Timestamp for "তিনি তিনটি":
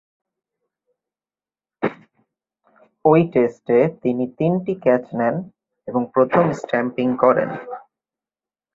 4.03-4.73